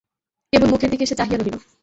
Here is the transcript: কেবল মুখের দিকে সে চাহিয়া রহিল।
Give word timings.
কেবল 0.53 0.67
মুখের 0.71 0.89
দিকে 0.91 1.05
সে 1.05 1.15
চাহিয়া 1.19 1.37
রহিল। 1.37 1.55